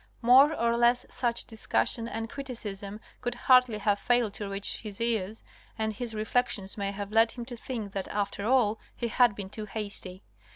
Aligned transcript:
More 0.23 0.51
or 0.59 0.75
less 0.77 1.05
such 1.11 1.45
discussion 1.45 2.07
and 2.07 2.27
criticism 2.27 2.99
could 3.21 3.35
hardly 3.35 3.77
have 3.77 3.99
failed 3.99 4.33
to 4.33 4.49
reach 4.49 4.77
his 4.77 4.99
ears, 4.99 5.43
and 5.77 5.93
his 5.93 6.15
reflections 6.15 6.75
may 6.75 6.91
have 6.91 7.11
led 7.11 7.33
him 7.33 7.45
to 7.45 7.55
think 7.55 7.91
that, 7.91 8.07
after 8.07 8.43
all, 8.47 8.79
he 8.95 9.09
had 9.09 9.35
been 9.35 9.51
too 9.51 9.65
hasty. 9.67 10.23